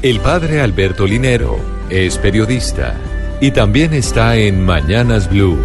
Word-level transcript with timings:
El 0.00 0.20
padre 0.20 0.60
Alberto 0.60 1.08
Linero 1.08 1.58
es 1.90 2.18
periodista 2.18 2.94
y 3.40 3.50
también 3.50 3.92
está 3.94 4.36
en 4.36 4.64
Mañanas 4.64 5.28
Blue. 5.28 5.58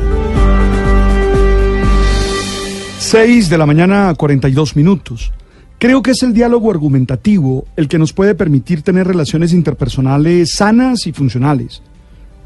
6 2.97 3.47
de 3.47 3.57
la 3.59 3.67
mañana, 3.67 4.11
42 4.17 4.75
minutos. 4.75 5.31
Creo 5.77 6.01
que 6.01 6.11
es 6.11 6.23
el 6.23 6.33
diálogo 6.33 6.71
argumentativo 6.71 7.67
el 7.75 7.87
que 7.87 7.99
nos 7.99 8.11
puede 8.11 8.33
permitir 8.33 8.81
tener 8.81 9.05
relaciones 9.05 9.53
interpersonales 9.53 10.55
sanas 10.55 11.05
y 11.05 11.11
funcionales. 11.11 11.83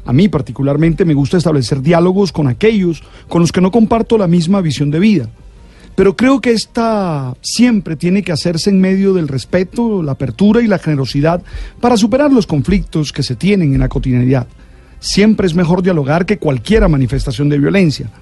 A 0.04 0.12
mí 0.12 0.28
particularmente 0.28 1.06
me 1.06 1.14
gusta 1.14 1.38
establecer 1.38 1.80
diálogos 1.80 2.32
con 2.32 2.48
aquellos 2.48 3.02
con 3.28 3.40
los 3.40 3.50
que 3.50 3.62
no 3.62 3.70
comparto 3.70 4.18
la 4.18 4.26
misma 4.26 4.60
visión 4.60 4.90
de 4.90 4.98
vida. 4.98 5.30
Pero 5.98 6.14
creo 6.14 6.40
que 6.40 6.52
esta 6.52 7.34
siempre 7.40 7.96
tiene 7.96 8.22
que 8.22 8.30
hacerse 8.30 8.70
en 8.70 8.80
medio 8.80 9.14
del 9.14 9.26
respeto, 9.26 10.00
la 10.00 10.12
apertura 10.12 10.62
y 10.62 10.68
la 10.68 10.78
generosidad 10.78 11.42
para 11.80 11.96
superar 11.96 12.32
los 12.32 12.46
conflictos 12.46 13.12
que 13.12 13.24
se 13.24 13.34
tienen 13.34 13.74
en 13.74 13.80
la 13.80 13.88
cotidianidad. 13.88 14.46
Siempre 15.00 15.48
es 15.48 15.56
mejor 15.56 15.82
dialogar 15.82 16.24
que 16.24 16.38
cualquier 16.38 16.88
manifestación 16.88 17.48
de 17.48 17.58
violencia. 17.58 18.12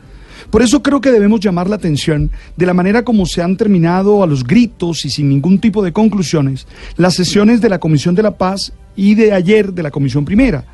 Por 0.48 0.62
eso 0.62 0.82
creo 0.82 1.02
que 1.02 1.12
debemos 1.12 1.40
llamar 1.40 1.68
la 1.68 1.76
atención 1.76 2.30
de 2.56 2.64
la 2.64 2.72
manera 2.72 3.04
como 3.04 3.26
se 3.26 3.42
han 3.42 3.58
terminado 3.58 4.22
a 4.22 4.26
los 4.26 4.42
gritos 4.42 5.04
y 5.04 5.10
sin 5.10 5.28
ningún 5.28 5.58
tipo 5.58 5.84
de 5.84 5.92
conclusiones 5.92 6.66
las 6.96 7.12
sesiones 7.12 7.60
de 7.60 7.68
la 7.68 7.78
Comisión 7.78 8.14
de 8.14 8.22
la 8.22 8.38
Paz 8.38 8.72
y 8.96 9.16
de 9.16 9.34
ayer 9.34 9.74
de 9.74 9.82
la 9.82 9.90
Comisión 9.90 10.24
Primera. 10.24 10.64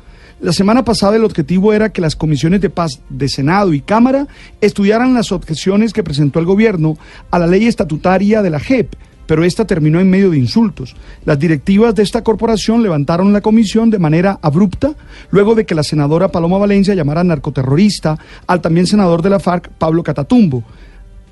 La 0.43 0.51
semana 0.51 0.83
pasada 0.83 1.15
el 1.15 1.23
objetivo 1.23 1.71
era 1.71 1.93
que 1.93 2.01
las 2.01 2.17
comisiones 2.17 2.59
de 2.59 2.69
paz 2.69 2.99
de 3.07 3.29
Senado 3.29 3.73
y 3.73 3.79
Cámara 3.79 4.27
estudiaran 4.59 5.13
las 5.13 5.31
objeciones 5.31 5.93
que 5.93 6.03
presentó 6.03 6.37
el 6.39 6.45
gobierno 6.45 6.97
a 7.31 7.39
la 7.39 7.47
ley 7.47 7.65
estatutaria 7.65 8.41
de 8.41 8.49
la 8.49 8.59
JEP 8.59 8.93
pero 9.25 9.45
esta 9.45 9.63
terminó 9.63 10.01
en 10.01 10.09
medio 10.09 10.31
de 10.31 10.37
insultos. 10.37 10.97
Las 11.23 11.39
directivas 11.39 11.95
de 11.95 12.03
esta 12.03 12.25
corporación 12.25 12.83
levantaron 12.83 13.31
la 13.31 13.39
comisión 13.39 13.89
de 13.89 13.97
manera 13.97 14.37
abrupta, 14.41 14.95
luego 15.31 15.55
de 15.55 15.65
que 15.65 15.75
la 15.75 15.83
senadora 15.83 16.27
Paloma 16.27 16.57
Valencia 16.57 16.93
llamara 16.93 17.23
narcoterrorista 17.23 18.19
al 18.45 18.59
también 18.59 18.85
senador 18.85 19.21
de 19.21 19.29
la 19.29 19.39
FARC, 19.39 19.69
Pablo 19.69 20.03
Catatumbo. 20.03 20.65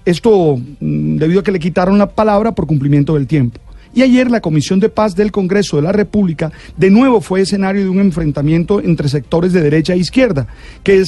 Esto 0.05 0.57
mm, 0.57 1.17
debido 1.17 1.41
a 1.41 1.43
que 1.43 1.51
le 1.51 1.59
quitaron 1.59 1.97
la 1.97 2.07
palabra 2.07 2.53
por 2.53 2.65
cumplimiento 2.65 3.15
del 3.15 3.27
tiempo. 3.27 3.59
Y 3.93 4.03
ayer 4.03 4.31
la 4.31 4.39
Comisión 4.39 4.79
de 4.79 4.87
Paz 4.87 5.15
del 5.15 5.31
Congreso 5.31 5.75
de 5.75 5.83
la 5.83 5.91
República 5.91 6.51
de 6.77 6.89
nuevo 6.89 7.19
fue 7.19 7.41
escenario 7.41 7.83
de 7.83 7.89
un 7.89 7.99
enfrentamiento 7.99 8.79
entre 8.79 9.09
sectores 9.09 9.51
de 9.51 9.61
derecha 9.61 9.93
e 9.93 9.97
izquierda, 9.97 10.47
que, 10.81 11.03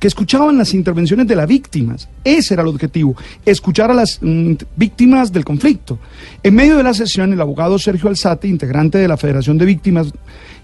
escuchaban 0.00 0.56
las 0.56 0.72
intervenciones 0.72 1.26
de 1.26 1.34
las 1.34 1.48
víctimas. 1.48 2.08
Ese 2.22 2.54
era 2.54 2.62
el 2.62 2.68
objetivo, 2.68 3.16
escuchar 3.44 3.90
a 3.90 3.94
las 3.94 4.20
mm, 4.22 4.52
víctimas 4.76 5.32
del 5.32 5.44
conflicto. 5.44 5.98
En 6.42 6.54
medio 6.54 6.76
de 6.76 6.84
la 6.84 6.94
sesión, 6.94 7.32
el 7.32 7.40
abogado 7.40 7.78
Sergio 7.78 8.08
Alzate, 8.08 8.46
integrante 8.46 8.98
de 8.98 9.08
la 9.08 9.16
Federación 9.16 9.58
de 9.58 9.66
Víctimas, 9.66 10.12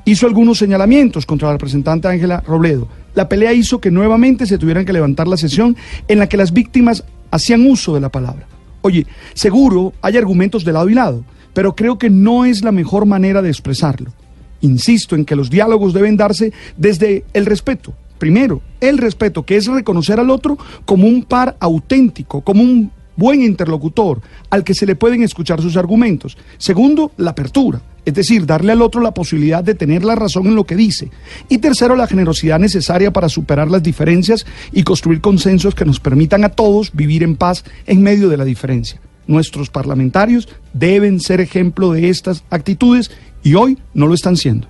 hizo 0.04 0.26
algunos 0.26 0.58
señalamientos 0.58 1.26
contra 1.26 1.48
la 1.48 1.54
representante 1.54 2.06
Ángela 2.06 2.40
Robledo. 2.46 2.86
La 3.16 3.28
pelea 3.28 3.52
hizo 3.52 3.80
que 3.80 3.90
nuevamente 3.90 4.46
se 4.46 4.58
tuvieran 4.58 4.84
que 4.84 4.92
levantar 4.92 5.26
la 5.26 5.36
sesión 5.36 5.76
en 6.06 6.18
la 6.20 6.28
que 6.28 6.36
las 6.36 6.52
víctimas 6.52 7.04
hacían 7.32 7.66
uso 7.68 7.94
de 7.94 8.00
la 8.00 8.10
palabra. 8.10 8.46
Oye, 8.82 9.06
seguro 9.32 9.92
hay 10.02 10.16
argumentos 10.16 10.64
de 10.64 10.72
lado 10.72 10.88
y 10.88 10.94
lado 10.94 11.24
pero 11.54 11.74
creo 11.74 11.98
que 11.98 12.10
no 12.10 12.44
es 12.44 12.62
la 12.62 12.72
mejor 12.72 13.06
manera 13.06 13.40
de 13.40 13.48
expresarlo. 13.48 14.12
Insisto 14.60 15.14
en 15.14 15.24
que 15.24 15.36
los 15.36 15.48
diálogos 15.48 15.94
deben 15.94 16.16
darse 16.16 16.52
desde 16.76 17.24
el 17.32 17.46
respeto. 17.46 17.94
Primero, 18.18 18.60
el 18.80 18.98
respeto, 18.98 19.44
que 19.44 19.56
es 19.56 19.66
reconocer 19.66 20.20
al 20.20 20.30
otro 20.30 20.58
como 20.84 21.06
un 21.06 21.24
par 21.24 21.56
auténtico, 21.60 22.42
como 22.42 22.62
un 22.62 22.90
buen 23.16 23.42
interlocutor 23.42 24.20
al 24.50 24.64
que 24.64 24.74
se 24.74 24.86
le 24.86 24.96
pueden 24.96 25.22
escuchar 25.22 25.60
sus 25.60 25.76
argumentos. 25.76 26.36
Segundo, 26.58 27.12
la 27.16 27.30
apertura, 27.30 27.80
es 28.04 28.14
decir, 28.14 28.46
darle 28.46 28.72
al 28.72 28.82
otro 28.82 29.00
la 29.00 29.14
posibilidad 29.14 29.62
de 29.62 29.74
tener 29.74 30.04
la 30.04 30.14
razón 30.14 30.46
en 30.46 30.54
lo 30.54 30.64
que 30.64 30.76
dice. 30.76 31.10
Y 31.48 31.58
tercero, 31.58 31.96
la 31.96 32.06
generosidad 32.06 32.58
necesaria 32.58 33.12
para 33.12 33.28
superar 33.28 33.70
las 33.70 33.82
diferencias 33.82 34.46
y 34.72 34.82
construir 34.82 35.20
consensos 35.20 35.74
que 35.74 35.84
nos 35.84 36.00
permitan 36.00 36.44
a 36.44 36.50
todos 36.50 36.92
vivir 36.92 37.22
en 37.22 37.36
paz 37.36 37.64
en 37.86 38.02
medio 38.02 38.28
de 38.28 38.36
la 38.36 38.44
diferencia. 38.44 39.00
Nuestros 39.26 39.70
parlamentarios 39.70 40.48
deben 40.72 41.20
ser 41.20 41.40
ejemplo 41.40 41.92
de 41.92 42.10
estas 42.10 42.44
actitudes 42.50 43.10
y 43.42 43.54
hoy 43.54 43.78
no 43.94 44.06
lo 44.06 44.14
están 44.14 44.36
siendo. 44.36 44.68